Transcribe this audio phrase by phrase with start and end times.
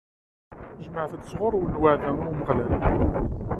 [0.83, 2.73] Jemɛet-d sɣur-wen lweɛda i Umeɣlal.